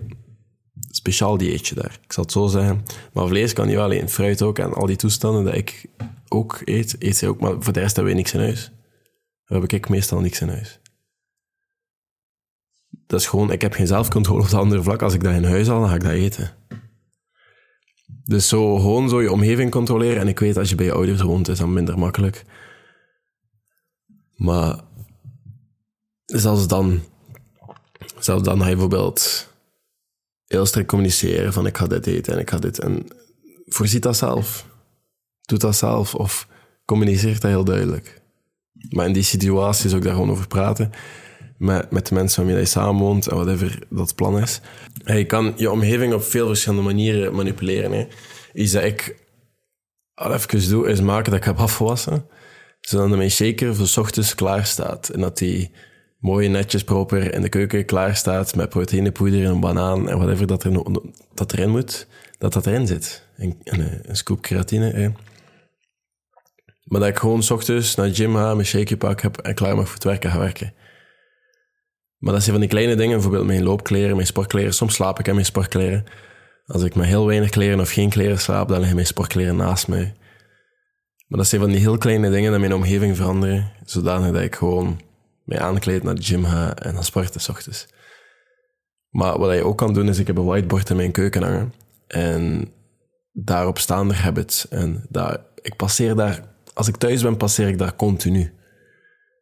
speciaal 0.90 1.38
dieetje 1.38 1.76
daar, 1.76 2.00
ik 2.04 2.14
zal 2.14 2.24
het 2.24 2.32
zo 2.32 2.48
zeggen. 2.48 2.84
Maar 3.14 3.28
vlees 3.28 3.54
kan 3.54 3.70
je 3.70 3.76
wel 3.76 4.08
fruit 4.08 4.42
ook 4.42 4.60
en 4.60 4.74
al 4.74 4.86
die 4.86 4.96
toestanden 4.96 5.44
dat 5.44 5.56
ik 5.56 5.86
ook 6.28 6.62
eet, 6.64 6.96
eet 7.00 7.18
zij 7.18 7.28
ook. 7.28 7.40
Maar 7.40 7.56
voor 7.60 7.74
de 7.74 7.80
rest 7.80 7.96
hebben 7.96 8.14
we 8.14 8.20
niks 8.20 8.34
in 8.34 8.40
huis. 8.40 8.72
Daar 9.46 9.62
heb 9.62 9.72
ik 9.72 9.90
meestal 9.90 10.20
niks 10.20 10.42
in 10.42 10.50
huis. 10.50 10.80
Dat 13.08 13.20
is 13.20 13.28
gewoon, 13.28 13.52
ik 13.52 13.62
heb 13.62 13.74
geen 13.74 13.88
zelfcontrole 13.88 14.40
op 14.40 14.46
het 14.46 14.56
andere 14.56 14.84
vlak. 14.84 15.02
Als 15.02 15.14
ik 15.14 15.24
dat 15.24 15.34
in 15.34 15.44
huis 15.44 15.68
haal, 15.68 15.80
dan 15.80 15.90
ga 15.90 15.96
ik 15.96 16.04
dat 16.04 16.12
eten. 16.12 16.52
Dus 18.26 18.48
zo 18.48 18.76
gewoon 18.76 19.10
zo 19.10 19.22
je 19.22 19.32
omgeving 19.32 19.72
controleren. 19.72 20.22
En 20.22 20.28
ik 20.28 20.40
weet, 20.40 20.58
als 20.58 20.70
je 20.70 20.76
bij 20.76 20.86
je 20.86 20.92
ouders 20.92 21.22
woont, 21.22 21.48
is 21.48 21.58
dat 21.58 21.68
minder 21.68 21.98
makkelijk. 21.98 22.46
Maar 24.36 24.80
zelfs 26.26 26.68
dan, 26.68 27.02
zelfs 28.20 28.44
dan 28.44 28.60
ga 28.60 28.66
je 28.66 28.72
bijvoorbeeld 28.72 29.50
heel 30.46 30.66
sterk 30.66 30.88
communiceren 30.88 31.54
van 31.54 31.66
ik 31.66 31.78
ga 31.78 31.88
dit 31.88 32.08
eten 32.08 32.34
en 32.34 32.40
ik 32.40 32.50
ga 32.50 32.58
dit. 32.58 32.80
En 32.80 33.06
voorziet 33.66 34.04
dat 34.04 34.18
zelf. 34.18 34.66
Doe 35.42 35.58
dat 35.58 35.76
zelf 35.76 36.16
of 36.16 36.48
communiceer 36.86 37.34
dat 37.34 37.52
heel 37.52 37.64
duidelijk. 37.64 38.22
Maar 38.90 39.06
in 39.06 39.14
die 39.14 39.24
situaties 39.24 39.94
ook 39.94 40.04
daar 40.04 40.14
gewoon 40.14 40.32
over 40.32 40.48
praten 40.48 40.92
met, 41.58 41.92
met 41.92 42.08
de 42.08 42.16
mensen 42.16 42.44
waarmee 42.44 42.62
je 42.62 42.68
samenwoont 42.68 43.28
en 43.28 43.36
whatever 43.36 43.80
dat 43.90 44.16
plan 44.16 44.40
is. 44.40 44.62
je 45.06 45.26
kan 45.26 45.54
je 45.56 45.72
omgeving 45.72 46.14
op 46.14 46.24
veel 46.24 46.48
verschillende 46.48 46.84
manieren 46.84 47.36
manipuleren. 47.36 47.92
Hè. 47.92 48.08
Iets 48.54 48.72
dat 48.72 48.84
ik 48.84 49.24
al 50.14 50.34
even 50.34 50.70
doe, 50.70 50.88
is 50.88 51.02
maken 51.02 51.32
dat 51.32 51.40
ik 51.40 51.46
heb 51.46 51.58
afgewassen, 51.58 52.28
zodat 52.82 53.18
mijn 53.18 53.32
shaker 53.32 53.76
voor 53.76 54.04
ochtends 54.04 54.36
klaar 54.36 54.66
staat. 54.66 55.10
En 55.10 55.20
dat 55.20 55.38
die 55.38 55.72
mooi 56.20 56.48
netjes 56.48 56.84
proper 56.84 57.34
in 57.34 57.42
de 57.42 57.50
keuken 57.50 57.86
klaar 57.86 58.16
staat 58.16 58.56
met 58.56 58.70
proteinepoeder 58.70 59.44
en 59.44 59.52
een 59.52 59.60
banaan 59.60 60.10
en 60.10 60.18
whatever 60.18 60.48
dat, 60.48 60.64
er, 60.64 60.84
dat 61.34 61.54
erin 61.54 61.70
moet, 61.70 62.08
dat 62.38 62.54
dat 62.54 62.66
erin 62.66 62.88
zit. 62.88 63.28
En, 63.38 63.58
een, 63.64 64.16
scoop 64.16 64.42
keratine. 64.42 64.92
Hè. 64.92 65.10
Maar 66.84 67.00
dat 67.00 67.10
ik 67.10 67.18
gewoon 67.18 67.50
ochtends 67.50 67.96
naar 67.96 68.08
de 68.08 68.14
gym 68.14 68.36
ga, 68.36 68.54
mijn 68.54 68.68
shaker 68.68 68.98
pak 68.98 69.22
heb 69.22 69.38
en 69.38 69.56
klaar 69.56 69.76
mag 69.76 69.86
voor 69.86 69.94
het 69.94 70.04
werken 70.04 70.32
ga 70.32 70.40
werken. 70.40 70.74
Maar 72.18 72.34
dat 72.34 72.42
zijn 72.42 72.52
van 72.52 72.62
die 72.62 72.70
kleine 72.70 72.96
dingen, 72.96 73.14
bijvoorbeeld 73.14 73.46
mijn 73.46 73.64
loopkleren, 73.64 74.16
mijn 74.16 74.28
sportkleren. 74.28 74.74
Soms 74.74 74.94
slaap 74.94 75.20
ik 75.20 75.28
in 75.28 75.34
mijn 75.34 75.46
sportkleren. 75.46 76.04
Als 76.66 76.84
ik 76.84 76.96
met 76.96 77.06
heel 77.06 77.26
weinig 77.26 77.50
kleren 77.50 77.80
of 77.80 77.92
geen 77.92 78.10
kleren 78.10 78.40
slaap, 78.40 78.68
dan 78.68 78.78
liggen 78.78 78.96
mijn 78.96 79.08
sportkleren 79.08 79.56
naast 79.56 79.88
mij. 79.88 80.14
Maar 81.28 81.40
dat 81.40 81.48
zijn 81.48 81.62
van 81.62 81.70
die 81.70 81.80
heel 81.80 81.98
kleine 81.98 82.30
dingen 82.30 82.52
die 82.52 82.60
mijn 82.60 82.74
omgeving 82.74 83.16
veranderen, 83.16 83.72
zodanig 83.86 84.32
dat 84.32 84.42
ik 84.42 84.56
gewoon 84.56 85.02
mij 85.44 85.60
aankleed 85.60 86.04
naar 86.04 86.16
de 86.16 86.24
gym 86.24 86.46
ga 86.46 86.76
en 86.76 86.94
dan 86.94 87.04
sporten 87.04 87.42
s 87.42 87.50
ochtends. 87.50 87.88
Maar 89.10 89.40
wat 89.40 89.56
je 89.56 89.64
ook 89.64 89.78
kan 89.78 89.94
doen, 89.94 90.10
is 90.10 90.20
ik 90.20 90.28
heb 90.28 90.38
een 90.38 90.46
whiteboard 90.46 90.90
in 90.90 90.96
mijn 90.96 91.12
keuken 91.12 91.44
hangen. 91.44 91.74
En 92.08 92.72
daarop 93.32 93.78
staan 93.80 94.10
er 94.10 94.22
habits. 94.22 94.68
En 94.68 95.06
daar, 95.10 95.38
ik 95.62 95.76
passeer 95.76 96.16
daar, 96.16 96.44
als 96.74 96.88
ik 96.88 96.96
thuis 96.96 97.22
ben, 97.22 97.38
passeer 97.38 97.68
ik 97.68 97.78
daar 97.78 97.96
continu. 97.96 98.54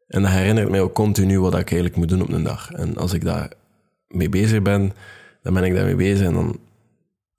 En 0.07 0.21
dat 0.21 0.31
herinnert 0.31 0.69
mij 0.69 0.81
ook 0.81 0.93
continu 0.93 1.39
wat 1.39 1.51
ik 1.53 1.71
eigenlijk 1.71 1.95
moet 1.95 2.09
doen 2.09 2.21
op 2.21 2.31
een 2.31 2.43
dag. 2.43 2.71
En 2.71 2.97
als 2.97 3.13
ik 3.13 3.23
daar 3.23 3.53
mee 4.07 4.29
bezig 4.29 4.61
ben, 4.61 4.93
dan 5.41 5.53
ben 5.53 5.63
ik 5.63 5.73
daarmee 5.73 5.95
bezig 5.95 6.27
en 6.27 6.33
dan, 6.33 6.59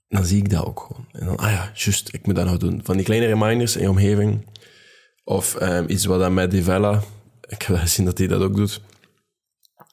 dan 0.07 0.25
zie 0.25 0.37
ik 0.37 0.49
dat 0.49 0.65
ook 0.65 0.79
gewoon. 0.79 1.07
En 1.11 1.25
dan, 1.25 1.37
ah 1.37 1.51
ja, 1.51 1.71
juist, 1.73 2.13
ik 2.13 2.25
moet 2.25 2.35
dat 2.35 2.45
nog 2.45 2.57
doen. 2.57 2.81
Van 2.83 2.95
die 2.95 3.05
kleine 3.05 3.25
reminders 3.25 3.75
in 3.75 3.81
je 3.81 3.89
omgeving. 3.89 4.45
Of 5.23 5.61
um, 5.61 5.85
iets 5.89 6.05
wat 6.05 6.19
dan 6.19 6.33
met 6.33 6.51
Divella, 6.51 7.01
ik 7.47 7.61
heb 7.61 7.77
gezien 7.77 8.05
dat 8.05 8.17
hij 8.17 8.27
dat 8.27 8.41
ook 8.41 8.55
doet. 8.55 8.81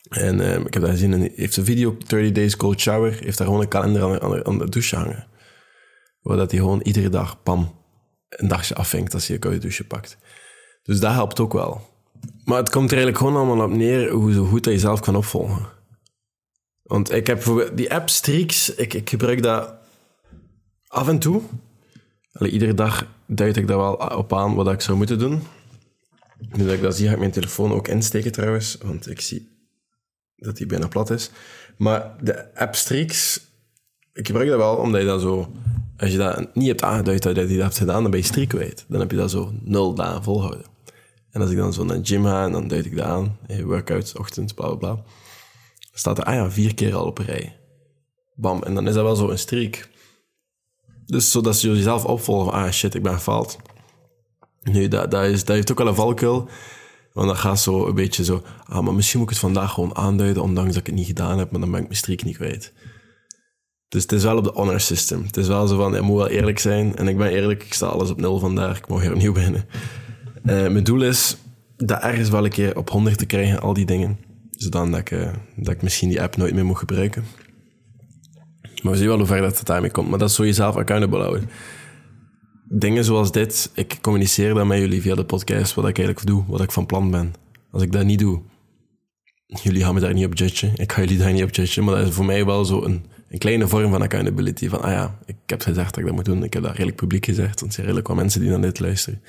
En 0.08 0.52
um, 0.54 0.66
ik 0.66 0.74
heb 0.74 0.82
dat 0.82 0.90
gezien, 0.90 1.12
en 1.12 1.20
hij 1.20 1.32
heeft 1.36 1.56
een 1.56 1.64
video, 1.64 1.96
30 2.06 2.32
Days 2.32 2.56
Cold 2.56 2.80
Shower, 2.80 3.18
heeft 3.20 3.38
daar 3.38 3.46
gewoon 3.46 3.62
een 3.62 3.68
kalender 3.68 4.02
aan, 4.02 4.20
aan, 4.20 4.46
aan 4.46 4.58
de 4.58 4.68
douche 4.68 4.96
hangen. 4.96 5.26
Waar 6.20 6.36
dat 6.36 6.50
hij 6.50 6.60
gewoon 6.60 6.80
iedere 6.80 7.08
dag, 7.08 7.42
pam, 7.42 7.74
een 8.28 8.48
dagje 8.48 8.74
afvinkt 8.74 9.14
als 9.14 9.26
hij 9.26 9.34
een 9.34 9.40
koude 9.40 9.60
douche 9.60 9.86
pakt. 9.86 10.16
Dus 10.82 11.00
dat 11.00 11.12
helpt 11.12 11.40
ook 11.40 11.52
wel. 11.52 11.91
Maar 12.44 12.58
het 12.58 12.70
komt 12.70 12.90
er 12.90 12.96
eigenlijk 12.96 13.18
gewoon 13.18 13.36
allemaal 13.36 13.66
op 13.66 13.72
neer 13.72 14.10
hoe 14.10 14.32
zo 14.32 14.44
goed 14.44 14.64
dat 14.64 14.72
je 14.72 14.78
zelf 14.78 15.00
kan 15.00 15.16
opvolgen. 15.16 15.66
Want 16.82 17.12
ik 17.12 17.26
heb 17.26 17.70
die 17.74 17.94
app 17.94 18.08
Streaks, 18.08 18.74
ik, 18.74 18.94
ik 18.94 19.10
gebruik 19.10 19.42
dat 19.42 19.74
af 20.86 21.08
en 21.08 21.18
toe. 21.18 21.42
Iedere 22.38 22.74
dag 22.74 23.06
duid 23.26 23.56
ik 23.56 23.66
daar 23.66 23.76
wel 23.76 23.94
op 23.94 24.32
aan 24.32 24.54
wat 24.54 24.72
ik 24.72 24.80
zou 24.80 24.96
moeten 24.96 25.18
doen. 25.18 25.42
Nu 26.50 26.64
dat 26.64 26.74
ik 26.74 26.82
dat 26.82 26.96
zie, 26.96 27.06
ga 27.06 27.12
ik 27.12 27.18
mijn 27.18 27.30
telefoon 27.30 27.72
ook 27.72 27.88
insteken 27.88 28.32
trouwens, 28.32 28.78
want 28.82 29.10
ik 29.10 29.20
zie 29.20 29.50
dat 30.36 30.56
die 30.56 30.66
bijna 30.66 30.88
plat 30.88 31.10
is. 31.10 31.30
Maar 31.76 32.16
de 32.20 32.54
app 32.54 32.74
Streaks, 32.74 33.40
ik 34.12 34.26
gebruik 34.26 34.48
dat 34.48 34.58
wel 34.58 34.76
omdat 34.76 35.00
je 35.00 35.06
dat 35.06 35.20
zo... 35.20 35.52
Als 35.96 36.10
je 36.10 36.16
dat 36.16 36.54
niet 36.54 36.66
hebt 36.66 36.82
aangeduid 36.82 37.22
dat 37.22 37.36
je 37.36 37.46
dat 37.46 37.62
hebt 37.62 37.78
gedaan, 37.78 38.02
dan 38.02 38.10
ben 38.10 38.20
je 38.20 38.26
streak 38.26 38.48
kwijt. 38.48 38.84
Dan 38.88 39.00
heb 39.00 39.10
je 39.10 39.16
dat 39.16 39.30
zo 39.30 39.52
nul 39.60 39.94
dagen 39.94 40.22
volhouden. 40.22 40.64
En 41.32 41.40
als 41.40 41.50
ik 41.50 41.56
dan 41.56 41.72
zo 41.72 41.84
naar 41.84 41.96
de 41.96 42.06
gym 42.06 42.24
ga 42.24 42.44
en 42.44 42.52
dan 42.52 42.68
duid 42.68 42.86
ik 42.86 42.96
dat 42.96 43.06
aan, 43.06 43.38
hey, 43.46 43.64
workouts, 43.64 44.16
ochtend, 44.16 44.54
bla 44.54 44.66
bla 44.66 44.76
bla, 44.76 45.02
staat 45.92 46.18
er, 46.18 46.24
ah 46.24 46.34
ja, 46.34 46.50
vier 46.50 46.74
keer 46.74 46.94
al 46.94 47.06
op 47.06 47.18
rij. 47.18 47.56
Bam, 48.34 48.62
en 48.62 48.74
dan 48.74 48.88
is 48.88 48.94
dat 48.94 49.04
wel 49.04 49.16
zo 49.16 49.28
een 49.28 49.38
streak. 49.38 49.88
Dus 51.06 51.30
zodat 51.30 51.56
ze 51.56 51.68
jezelf 51.68 52.04
opvolgen, 52.04 52.52
ah 52.52 52.70
shit, 52.70 52.94
ik 52.94 53.02
ben 53.02 53.12
gefaald. 53.12 53.58
Nu, 54.62 54.88
dat, 54.88 55.10
dat, 55.10 55.24
is, 55.24 55.44
dat 55.44 55.56
heeft 55.56 55.70
ook 55.70 55.78
wel 55.78 55.86
een 55.86 55.94
valkuil. 55.94 56.48
Want 57.12 57.28
dat 57.28 57.38
gaat 57.38 57.60
zo 57.60 57.86
een 57.86 57.94
beetje 57.94 58.24
zo, 58.24 58.42
ah, 58.64 58.80
maar 58.80 58.94
misschien 58.94 59.18
moet 59.18 59.28
ik 59.28 59.34
het 59.34 59.44
vandaag 59.44 59.72
gewoon 59.72 59.96
aanduiden, 59.96 60.42
ondanks 60.42 60.70
dat 60.70 60.80
ik 60.80 60.86
het 60.86 60.94
niet 60.94 61.06
gedaan 61.06 61.38
heb, 61.38 61.50
maar 61.50 61.60
dan 61.60 61.70
ben 61.70 61.80
ik 61.80 61.86
mijn 61.86 61.98
streak 61.98 62.22
niet 62.22 62.36
kwijt. 62.36 62.72
Dus 63.88 64.02
het 64.02 64.12
is 64.12 64.22
wel 64.22 64.36
op 64.36 64.44
de 64.44 64.52
honor 64.54 64.80
system. 64.80 65.22
Het 65.22 65.36
is 65.36 65.46
wel 65.46 65.66
zo 65.66 65.76
van, 65.76 65.92
je 65.92 66.00
moet 66.00 66.16
wel 66.16 66.28
eerlijk 66.28 66.58
zijn. 66.58 66.96
En 66.96 67.08
ik 67.08 67.16
ben 67.16 67.30
eerlijk, 67.30 67.64
ik 67.64 67.74
sta 67.74 67.86
alles 67.86 68.10
op 68.10 68.20
nul 68.20 68.38
vandaag. 68.38 68.78
Ik 68.78 68.88
mag 68.88 69.00
weer 69.00 69.12
opnieuw 69.12 69.32
beginnen. 69.32 69.66
Uh, 70.44 70.68
mijn 70.68 70.84
doel 70.84 71.02
is 71.02 71.36
dat 71.76 72.02
ergens 72.02 72.28
wel 72.28 72.44
een 72.44 72.50
keer 72.50 72.76
op 72.76 72.90
100 72.90 73.18
te 73.18 73.26
krijgen, 73.26 73.60
al 73.60 73.72
die 73.72 73.86
dingen. 73.86 74.18
Zodat 74.50 74.96
ik, 74.96 75.10
uh, 75.10 75.32
dat 75.56 75.74
ik 75.74 75.82
misschien 75.82 76.08
die 76.08 76.22
app 76.22 76.36
nooit 76.36 76.54
meer 76.54 76.64
moet 76.64 76.78
gebruiken. 76.78 77.24
Maar 78.82 78.92
we 78.92 78.98
zien 78.98 79.06
wel 79.06 79.16
hoe 79.16 79.26
ver 79.26 79.40
dat 79.40 79.58
het 79.58 79.66
daarmee 79.66 79.90
komt. 79.90 80.08
Maar 80.08 80.18
dat 80.18 80.28
is 80.28 80.34
zo 80.34 80.44
jezelf 80.44 80.76
accountable 80.76 81.20
houden. 81.20 81.50
Dingen 82.68 83.04
zoals 83.04 83.32
dit, 83.32 83.70
ik 83.74 83.98
communiceer 84.00 84.54
dat 84.54 84.66
met 84.66 84.78
jullie 84.78 85.02
via 85.02 85.14
de 85.14 85.24
podcast, 85.24 85.74
wat 85.74 85.88
ik 85.88 85.98
eigenlijk 85.98 86.26
doe, 86.26 86.44
wat 86.46 86.60
ik 86.60 86.72
van 86.72 86.86
plan 86.86 87.10
ben. 87.10 87.32
Als 87.70 87.82
ik 87.82 87.92
dat 87.92 88.04
niet 88.04 88.18
doe, 88.18 88.42
jullie 89.46 89.82
gaan 89.82 89.94
me 89.94 90.00
daar 90.00 90.14
niet 90.14 90.26
op 90.26 90.34
judgen. 90.34 90.72
Ik 90.76 90.92
ga 90.92 91.00
jullie 91.00 91.18
daar 91.18 91.32
niet 91.32 91.42
op 91.42 91.54
judgen, 91.54 91.84
maar 91.84 91.94
dat 91.94 92.08
is 92.08 92.14
voor 92.14 92.24
mij 92.24 92.44
wel 92.44 92.64
zo 92.64 92.84
een, 92.84 93.04
een 93.28 93.38
kleine 93.38 93.68
vorm 93.68 93.90
van 93.90 94.02
accountability. 94.02 94.68
Van, 94.68 94.82
ah 94.82 94.90
ja, 94.90 95.18
ik 95.24 95.36
heb 95.46 95.62
gezegd 95.62 95.88
dat 95.88 95.98
ik 95.98 96.04
dat 96.04 96.14
moet 96.14 96.24
doen. 96.24 96.44
Ik 96.44 96.52
heb 96.52 96.62
dat 96.62 96.72
redelijk 96.72 96.96
publiek 96.96 97.24
gezegd, 97.24 97.60
want 97.60 97.66
er 97.66 97.72
zijn 97.72 97.86
redelijk 97.86 98.08
wat 98.08 98.16
mensen 98.16 98.40
die 98.40 98.50
naar 98.50 98.60
dit 98.60 98.80
luisteren. 98.80 99.22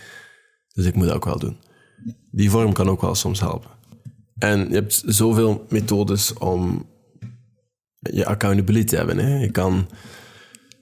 Dus 0.74 0.86
ik 0.86 0.96
moet 0.96 1.06
dat 1.06 1.16
ook 1.16 1.26
wel 1.26 1.40
doen. 1.40 1.58
Die 2.32 2.50
vorm 2.50 2.74
kan 2.74 2.90
ook 2.90 3.02
wel 3.02 3.16
soms 3.16 3.40
helpen. 3.40 3.72
En 4.38 4.68
je 4.68 4.74
hebt 4.74 5.04
zoveel 5.06 5.66
methodes 5.70 6.34
om 6.34 6.86
je 8.00 8.26
accountability 8.26 8.86
te 8.86 8.96
hebben. 8.96 9.18
Hè? 9.18 9.38
Je, 9.38 9.52
kan, 9.52 9.88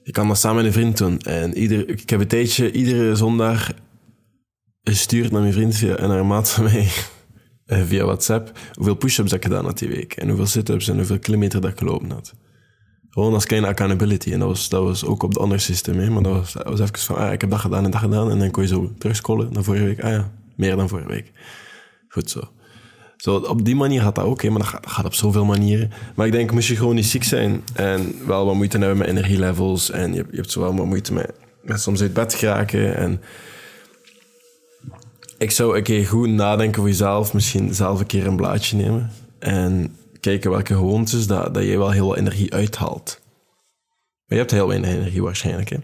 je 0.02 0.12
kan 0.12 0.28
dat 0.28 0.38
samen 0.38 0.56
met 0.56 0.66
een 0.66 0.72
vriend 0.72 0.98
doen. 0.98 1.20
En 1.20 1.58
ieder, 1.58 1.88
ik 1.88 2.10
heb 2.10 2.20
een 2.20 2.28
tijdje 2.28 2.72
iedere 2.72 3.16
zondag 3.16 3.72
gestuurd 4.82 5.30
naar 5.30 5.40
mijn 5.40 5.52
vriend 5.52 5.82
en 5.82 6.08
naar 6.08 6.18
een 6.18 6.26
maat 6.26 6.50
van 6.50 6.64
mij 6.64 6.88
eh, 7.64 7.82
via 7.84 8.04
WhatsApp 8.04 8.58
hoeveel 8.72 8.94
push-ups 8.94 9.32
ik 9.32 9.42
gedaan 9.42 9.64
had 9.64 9.78
die 9.78 9.88
week. 9.88 10.12
En 10.12 10.28
hoeveel 10.28 10.46
sit-ups 10.46 10.88
en 10.88 10.96
hoeveel 10.96 11.18
kilometer 11.18 11.60
dat 11.60 11.70
ik 11.70 11.78
gelopen 11.78 12.10
had. 12.10 12.34
Gewoon 13.12 13.34
als 13.34 13.46
kleine 13.46 13.68
accountability. 13.68 14.32
En 14.32 14.38
dat 14.38 14.48
was, 14.48 14.68
dat 14.68 14.82
was 14.82 15.04
ook 15.04 15.22
op 15.22 15.34
de 15.34 15.40
andere 15.40 15.60
systeem. 15.60 15.98
Hè? 15.98 16.10
Maar 16.10 16.22
dat 16.22 16.32
was, 16.32 16.52
dat 16.52 16.64
was 16.64 16.80
even 16.80 16.98
van, 16.98 17.16
ah, 17.16 17.32
ik 17.32 17.40
heb 17.40 17.50
dat 17.50 17.60
gedaan 17.60 17.84
en 17.84 17.90
dat 17.90 18.00
gedaan. 18.00 18.30
En 18.30 18.38
dan 18.38 18.50
kon 18.50 18.62
je 18.62 18.68
zo 18.68 18.92
terugscrollen 18.98 19.52
naar 19.52 19.62
vorige 19.62 19.84
week. 19.84 20.02
Ah 20.02 20.10
ja, 20.10 20.30
meer 20.56 20.76
dan 20.76 20.88
vorige 20.88 21.08
week. 21.08 21.32
Goed 22.08 22.30
zo. 22.30 22.40
Zo, 23.16 23.36
op 23.36 23.64
die 23.64 23.76
manier 23.76 24.00
gaat 24.00 24.14
dat 24.14 24.24
ook, 24.24 24.42
hè, 24.42 24.50
maar 24.50 24.58
dat 24.58 24.90
gaat, 24.90 25.04
op 25.04 25.14
zoveel 25.14 25.44
manieren. 25.44 25.90
Maar 26.14 26.26
ik 26.26 26.32
denk, 26.32 26.52
moest 26.52 26.68
je 26.68 26.76
gewoon 26.76 26.94
niet 26.94 27.06
ziek 27.06 27.24
zijn 27.24 27.62
en 27.74 28.14
wel 28.26 28.46
wat 28.46 28.54
moeite 28.54 28.78
hebben 28.78 28.98
met 28.98 29.06
energielevels 29.06 29.90
en 29.90 30.14
je, 30.14 30.24
je 30.30 30.36
hebt 30.36 30.50
zo 30.50 30.60
wel 30.60 30.76
wat 30.76 30.86
moeite 30.86 31.12
met, 31.12 31.32
met 31.62 31.80
soms 31.80 32.00
uit 32.00 32.12
bed 32.12 32.34
geraken 32.34 32.96
en 32.96 33.20
ik 35.38 35.50
zou 35.50 35.76
een 35.76 35.82
keer 35.82 36.06
goed 36.06 36.28
nadenken 36.28 36.80
voor 36.80 36.90
jezelf, 36.90 37.34
misschien 37.34 37.74
zelf 37.74 38.00
een 38.00 38.06
keer 38.06 38.26
een 38.26 38.36
blaadje 38.36 38.76
nemen 38.76 39.10
en 39.38 39.96
kijken 40.22 40.50
welke 40.50 40.74
gewoontes 40.74 41.26
dat, 41.26 41.54
dat 41.54 41.64
je 41.64 41.78
wel 41.78 41.90
heel 41.90 42.06
wat 42.06 42.16
energie 42.16 42.54
uithaalt. 42.54 43.20
Maar 44.26 44.38
je 44.38 44.44
hebt 44.44 44.50
heel 44.50 44.68
weinig 44.68 44.90
energie 44.90 45.22
waarschijnlijk, 45.22 45.68
hè. 45.68 45.76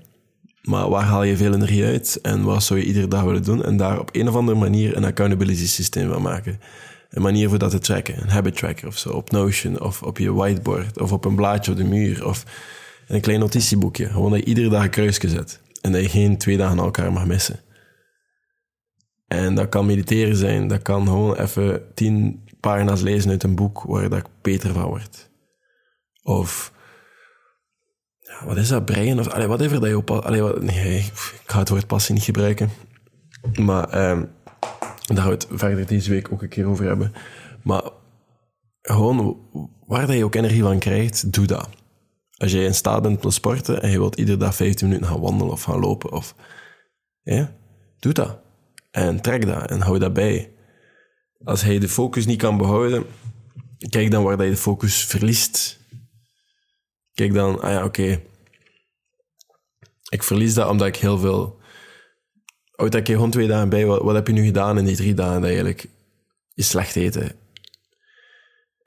Maar 0.63 0.89
waar 0.89 1.05
haal 1.05 1.23
je 1.23 1.37
veel 1.37 1.55
energie 1.55 1.85
uit 1.85 2.19
en 2.23 2.43
wat 2.43 2.63
zou 2.63 2.79
je 2.79 2.87
iedere 2.87 3.09
dag 3.09 3.23
willen 3.23 3.43
doen? 3.43 3.65
En 3.65 3.77
daar 3.77 4.01
op 4.01 4.09
een 4.13 4.29
of 4.29 4.35
andere 4.35 4.59
manier 4.59 4.97
een 4.97 5.05
accountability 5.05 5.67
systeem 5.67 6.09
van 6.09 6.23
maken 6.23 6.61
een 7.11 7.23
manier 7.23 7.49
voor 7.49 7.59
dat 7.59 7.71
te 7.71 7.79
tracken. 7.79 8.23
Een 8.23 8.29
habit 8.29 8.57
tracker 8.57 8.87
of 8.87 8.99
zo. 8.99 9.11
Op 9.11 9.31
Notion 9.31 9.81
of 9.81 10.03
op 10.03 10.19
je 10.19 10.33
whiteboard 10.33 11.01
of 11.01 11.13
op 11.13 11.25
een 11.25 11.37
blaadje 11.37 11.71
op 11.71 11.77
de 11.77 11.85
muur 11.85 12.27
of 12.27 12.45
een 13.07 13.21
klein 13.21 13.41
notitieboekje. 13.41 14.07
Gewoon 14.07 14.31
dat 14.31 14.41
je 14.41 14.45
iedere 14.45 14.69
dag 14.69 14.83
een 14.83 14.91
kruisje 14.91 15.29
zet. 15.29 15.61
En 15.81 15.93
dat 15.93 16.03
je 16.03 16.09
geen 16.09 16.39
twee 16.39 16.57
dagen 16.57 16.79
elkaar 16.79 17.13
mag 17.13 17.27
missen. 17.27 17.61
En 19.27 19.55
dat 19.55 19.69
kan 19.69 19.87
mediteren 19.87 20.37
zijn. 20.37 20.69
Dat 20.69 20.83
kan 20.83 21.07
gewoon 21.07 21.37
even 21.37 21.83
tien 21.95 22.48
pagina's 22.69 23.01
lezen 23.01 23.31
uit 23.31 23.43
een 23.43 23.55
boek 23.55 23.83
waar 23.83 24.09
dat 24.09 24.19
ik 24.19 24.27
beter 24.43 24.73
van 24.73 24.85
word. 24.85 25.31
Of... 26.23 26.73
Ja, 28.19 28.47
wat 28.47 28.57
is 28.57 28.69
dat? 28.69 28.85
Brein? 28.85 29.19
Of 29.19 29.29
allee, 29.29 29.47
whatever 29.47 29.81
dat 29.81 29.89
je 29.89 29.97
op... 29.97 30.11
Allee, 30.11 30.43
wat, 30.43 30.63
nee, 30.63 30.99
ik 30.99 31.43
ga 31.47 31.59
het 31.59 31.69
woord 31.69 31.87
passie 31.87 32.15
niet 32.15 32.25
gebruiken. 32.25 32.71
Maar... 33.55 34.11
Um, 34.11 34.31
daar 35.07 35.17
gaan 35.17 35.27
we 35.27 35.33
het 35.33 35.47
verder 35.51 35.87
deze 35.87 36.11
week 36.11 36.33
ook 36.33 36.43
een 36.43 36.49
keer 36.49 36.67
over 36.67 36.85
hebben. 36.85 37.13
Maar 37.63 37.83
gewoon, 38.83 39.39
waar 39.87 40.07
dat 40.07 40.17
je 40.17 40.25
ook 40.25 40.35
energie 40.35 40.63
van 40.63 40.79
krijgt, 40.79 41.33
doe 41.33 41.47
dat. 41.47 41.69
Als 42.37 42.53
je 42.53 42.65
in 42.65 42.75
staat 42.75 43.03
bent 43.03 43.23
te 43.23 43.31
sporten 43.31 43.83
en 43.83 43.91
je 43.91 43.99
wilt 43.99 44.17
iedere 44.17 44.39
dag 44.39 44.55
15 44.55 44.89
minuten 44.89 45.09
gaan 45.09 45.21
wandelen 45.21 45.53
of 45.53 45.63
gaan 45.63 45.81
lopen, 45.81 46.13
of, 46.13 46.35
ja, 47.23 47.53
doe 47.99 48.13
dat. 48.13 48.39
En 48.91 49.21
trek 49.21 49.47
dat 49.47 49.71
en 49.71 49.81
hou 49.81 49.99
dat 49.99 50.13
bij. 50.13 50.53
Als 51.45 51.63
hij 51.63 51.79
de 51.79 51.89
focus 51.89 52.27
niet 52.27 52.39
kan 52.39 52.57
behouden, 52.57 53.07
kijk 53.89 54.11
dan 54.11 54.23
waar 54.23 54.45
je 54.45 54.51
de 54.51 54.57
focus 54.57 55.05
verliest. 55.05 55.79
Kijk 57.15 57.35
dan, 57.35 57.61
ah 57.61 57.71
ja, 57.71 57.85
oké. 57.85 58.21
Ik 60.09 60.23
verlies 60.23 60.55
dat 60.55 60.69
omdat 60.69 60.87
ik 60.87 60.97
heel 60.97 61.19
veel 61.19 61.59
Oud 62.79 62.93
dat 62.93 63.01
ik 63.01 63.07
gewoon 63.07 63.31
twee 63.31 63.47
dagen 63.47 63.69
bij. 63.69 63.87
Wat, 63.87 64.03
wat, 64.03 64.15
heb 64.15 64.27
je 64.27 64.33
nu 64.33 64.45
gedaan 64.45 64.79
in 64.79 64.85
die 64.85 64.97
drie 64.97 65.15
dagen 65.15 65.41
dat 65.41 65.51
je 65.51 65.57
eigenlijk 65.57 65.87
je 66.55 66.63
slecht 66.63 66.97
eten 66.97 67.33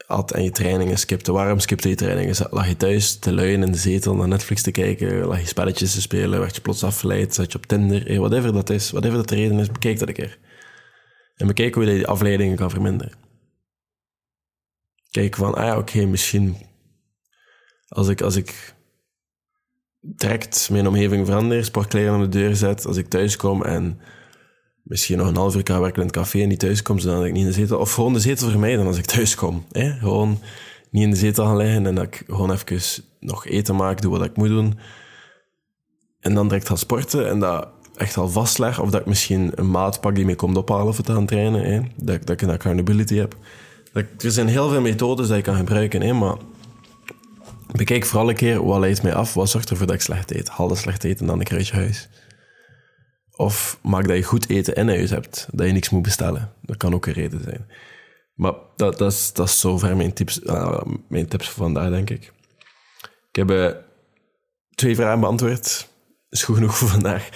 had 0.05 0.31
en 0.31 0.43
je 0.43 0.51
trainingen 0.51 0.98
skipte? 0.98 1.31
Waarom 1.31 1.60
skipte 1.60 1.89
je 1.89 1.96
trainingen? 1.96 2.36
Lag 2.50 2.67
je 2.67 2.77
thuis 2.77 3.20
te 3.20 3.34
luien 3.34 3.63
in 3.63 3.72
de 3.72 3.77
zetel 3.77 4.15
naar 4.15 4.27
Netflix 4.27 4.62
te 4.62 4.72
kijken? 4.72 5.25
Lag 5.25 5.39
je 5.39 5.48
spelletjes 5.48 5.93
te 5.93 6.01
spelen? 6.01 6.39
Werd 6.39 6.55
je 6.55 6.62
plots 6.62 6.84
afgeleid? 6.84 7.34
Zat 7.34 7.51
je 7.51 7.58
op 7.58 7.65
Tinder? 7.65 8.03
Hey, 8.05 8.20
whatever 8.20 8.53
dat 8.53 8.70
is, 8.70 8.91
whatever 8.91 9.17
dat 9.17 9.29
de 9.29 9.36
reden 9.36 9.60
is, 9.60 9.72
bekijk 9.72 10.00
dat 10.00 10.08
een 10.08 10.13
keer. 10.13 10.38
En 11.41 11.48
bekijk 11.48 11.74
hoe 11.74 11.86
je 11.86 11.93
die 11.93 12.07
afleidingen 12.07 12.55
kan 12.55 12.69
verminderen. 12.69 13.13
Kijk 15.10 15.36
van, 15.36 15.53
ah 15.55 15.65
ja, 15.65 15.77
oké, 15.77 16.05
misschien 16.05 16.55
als 17.88 18.07
ik, 18.07 18.21
als 18.21 18.36
ik 18.36 18.75
direct 20.00 20.69
mijn 20.69 20.88
omgeving 20.88 21.25
verander, 21.25 21.65
sportkleren 21.65 22.13
aan 22.13 22.21
de 22.21 22.29
deur 22.29 22.55
zet 22.55 22.86
als 22.86 22.98
ik 22.98 23.07
thuis 23.07 23.36
kom 23.36 23.63
en 23.63 24.00
misschien 24.83 25.17
nog 25.17 25.27
een 25.27 25.36
half 25.36 25.55
uur 25.55 25.63
kan 25.63 25.81
werken 25.81 26.01
in 26.01 26.07
het 26.07 26.15
café 26.15 26.41
en 26.41 26.48
niet 26.48 26.60
thuis 26.60 26.81
kom, 26.81 27.00
zodat 27.00 27.25
ik 27.25 27.31
niet 27.31 27.41
in 27.41 27.48
de 27.48 27.53
zetel... 27.53 27.79
Of 27.79 27.93
gewoon 27.93 28.13
de 28.13 28.19
zetel 28.19 28.50
vermijden 28.50 28.86
als 28.86 28.98
ik 28.98 29.05
thuis 29.05 29.36
kom. 29.36 29.65
Hè? 29.71 29.91
Gewoon 29.91 30.39
niet 30.89 31.03
in 31.03 31.10
de 31.10 31.15
zetel 31.15 31.45
gaan 31.45 31.57
liggen 31.57 31.86
en 31.86 31.95
dat 31.95 32.03
ik 32.03 32.24
gewoon 32.27 32.51
even 32.51 33.03
nog 33.19 33.45
eten 33.45 33.75
maak, 33.75 34.01
doe 34.01 34.12
wat 34.12 34.25
ik 34.25 34.38
moet 34.38 34.48
doen. 34.48 34.79
En 36.19 36.33
dan 36.33 36.48
direct 36.48 36.67
gaan 36.67 36.77
sporten 36.77 37.29
en 37.29 37.39
dat 37.39 37.80
echt 37.95 38.17
al 38.17 38.29
vastleg. 38.29 38.79
Of 38.79 38.89
dat 38.89 39.01
ik 39.01 39.07
misschien 39.07 39.51
een 39.55 39.71
maat 39.71 40.01
pak 40.01 40.15
die 40.15 40.25
me 40.25 40.36
komt 40.36 40.57
ophalen 40.57 40.95
voor 40.95 41.03
te 41.03 41.13
gaan 41.13 41.25
trainen. 41.25 41.63
Hè? 41.63 41.81
Dat, 41.95 42.25
dat 42.25 42.29
ik 42.29 42.41
een 42.41 42.50
accountability 42.50 43.15
heb. 43.15 43.36
Dat, 43.93 44.05
er 44.17 44.31
zijn 44.31 44.48
heel 44.48 44.69
veel 44.69 44.81
methodes 44.81 45.27
die 45.27 45.36
je 45.36 45.41
kan 45.41 45.55
gebruiken, 45.55 46.01
hè? 46.01 46.13
maar 46.13 46.36
Bekijk 47.71 48.05
vooral 48.05 48.29
een 48.29 48.36
keer 48.36 48.65
wat 48.65 48.79
leidt 48.79 49.03
mij 49.03 49.13
af, 49.13 49.33
wat 49.33 49.50
zorgt 49.50 49.69
ervoor 49.69 49.86
dat 49.86 49.95
ik 49.95 50.01
slecht 50.01 50.31
eet. 50.31 50.50
Haal 50.50 50.75
slecht 50.75 51.03
eten 51.03 51.25
dan 51.25 51.39
een 51.39 51.45
keer 51.45 51.69
huis. 51.74 52.10
Of 53.31 53.79
maak 53.81 54.07
dat 54.07 54.17
je 54.17 54.24
goed 54.24 54.50
eten 54.50 54.75
in 54.75 54.88
huis 54.88 55.10
hebt, 55.10 55.48
dat 55.51 55.67
je 55.67 55.71
niks 55.71 55.89
moet 55.89 56.01
bestellen. 56.01 56.53
Dat 56.62 56.77
kan 56.77 56.93
ook 56.93 57.05
een 57.05 57.13
reden 57.13 57.41
zijn. 57.43 57.67
Maar 58.33 58.53
dat, 58.75 58.98
dat, 58.98 59.12
is, 59.12 59.33
dat 59.33 59.48
is 59.48 59.60
zover 59.60 59.98
mijn 59.98 60.13
tips, 60.13 60.39
uh, 60.39 60.81
mijn 61.07 61.27
tips 61.27 61.50
voor 61.50 61.63
vandaag, 61.63 61.89
denk 61.89 62.10
ik. 62.10 62.33
Ik 63.29 63.36
heb 63.36 63.51
uh, 63.51 63.69
twee 64.75 64.95
vragen 64.95 65.19
beantwoord. 65.19 65.89
Is 66.29 66.43
goed 66.43 66.55
genoeg 66.55 66.77
voor 66.77 66.88
vandaag. 66.88 67.29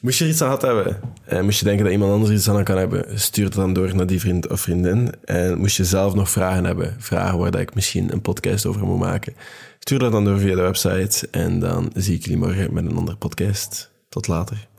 Moest 0.00 0.18
je 0.18 0.24
er 0.24 0.30
iets 0.30 0.42
aan 0.42 0.46
gehad 0.46 0.62
hebben, 0.62 1.00
en 1.24 1.44
moest 1.44 1.58
je 1.58 1.64
denken 1.64 1.84
dat 1.84 1.92
iemand 1.92 2.12
anders 2.12 2.32
iets 2.32 2.48
aan 2.48 2.64
kan 2.64 2.76
hebben, 2.76 3.20
stuur 3.20 3.44
het 3.44 3.54
dan 3.54 3.72
door 3.72 3.94
naar 3.94 4.06
die 4.06 4.20
vriend 4.20 4.48
of 4.48 4.60
vriendin. 4.60 5.12
En 5.24 5.58
moest 5.58 5.76
je 5.76 5.84
zelf 5.84 6.14
nog 6.14 6.30
vragen 6.30 6.64
hebben, 6.64 6.96
vragen 6.98 7.38
waar 7.38 7.50
dat 7.50 7.60
ik 7.60 7.74
misschien 7.74 8.12
een 8.12 8.20
podcast 8.20 8.66
over 8.66 8.86
moet 8.86 8.98
maken, 8.98 9.34
stuur 9.78 9.98
dat 9.98 10.12
dan 10.12 10.24
door 10.24 10.38
via 10.38 10.54
de 10.54 10.62
website. 10.62 11.28
En 11.30 11.58
dan 11.58 11.90
zie 11.94 12.14
ik 12.14 12.22
jullie 12.22 12.38
morgen 12.38 12.74
met 12.74 12.84
een 12.84 12.96
andere 12.96 13.16
podcast. 13.16 13.90
Tot 14.08 14.26
later. 14.26 14.68